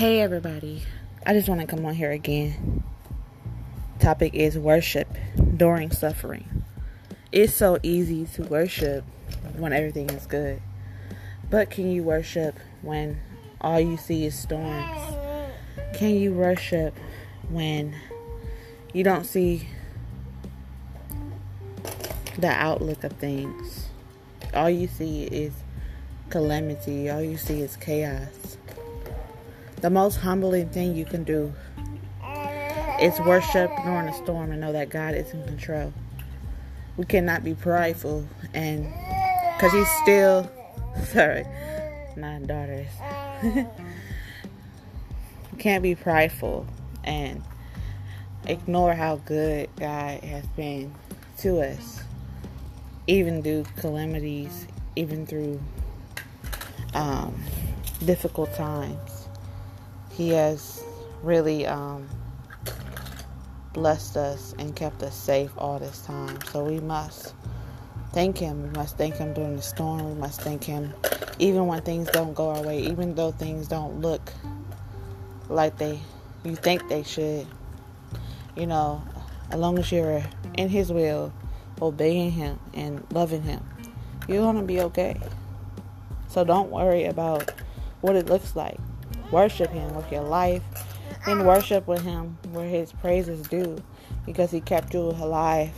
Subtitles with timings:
[0.00, 0.82] Hey everybody,
[1.26, 2.82] I just want to come on here again.
[3.98, 5.14] Topic is worship
[5.58, 6.64] during suffering.
[7.32, 9.04] It's so easy to worship
[9.58, 10.62] when everything is good,
[11.50, 13.20] but can you worship when
[13.60, 14.98] all you see is storms?
[15.92, 16.98] Can you worship
[17.50, 17.94] when
[18.94, 19.68] you don't see
[22.38, 23.90] the outlook of things?
[24.54, 25.52] All you see is
[26.30, 28.56] calamity, all you see is chaos.
[29.80, 31.54] The most humbling thing you can do
[33.00, 35.94] is worship during a storm and know that God is in control.
[36.98, 38.84] We cannot be prideful and
[39.54, 40.50] because He's still,
[41.04, 41.46] sorry,
[42.14, 42.88] not daughters.
[43.42, 43.66] we
[45.58, 46.66] can't be prideful
[47.02, 47.42] and
[48.46, 50.94] ignore how good God has been
[51.38, 52.02] to us,
[53.06, 55.58] even through calamities, even through
[56.92, 57.34] um,
[58.04, 59.19] difficult times
[60.20, 60.84] he has
[61.22, 62.06] really um,
[63.72, 66.38] blessed us and kept us safe all this time.
[66.52, 67.32] So we must
[68.12, 68.64] thank Him.
[68.64, 70.06] We must thank Him during the storm.
[70.06, 70.92] We must thank Him
[71.38, 74.30] even when things don't go our way, even though things don't look
[75.48, 75.98] like they
[76.44, 77.46] you think they should.
[78.54, 79.02] You know,
[79.50, 81.32] as long as you're in His will,
[81.80, 83.66] obeying Him and loving Him,
[84.28, 85.18] you're gonna be okay.
[86.28, 87.50] So don't worry about
[88.02, 88.76] what it looks like.
[89.30, 90.62] Worship Him with your life
[91.26, 93.82] and worship with Him where His praises due
[94.26, 95.72] because He kept you alive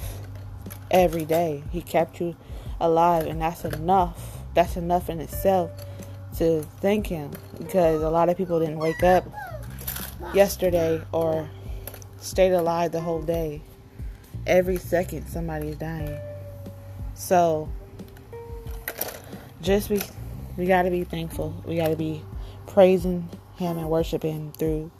[0.91, 1.62] every day.
[1.70, 2.36] He kept you
[2.80, 4.39] alive, and that's enough.
[4.55, 5.70] That's enough in itself
[6.39, 9.25] to thank Him because a lot of people didn't wake up
[10.34, 11.48] yesterday or
[12.20, 13.62] stayed alive the whole day.
[14.47, 16.19] Every second, somebody's dying.
[17.14, 17.69] So,
[19.61, 20.00] just we
[20.56, 21.55] we got to be thankful.
[21.67, 22.23] We got to be
[22.67, 23.28] praising
[23.62, 24.91] him and worship Him through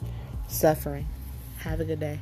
[0.47, 1.07] suffering.
[1.59, 2.19] Have a good day.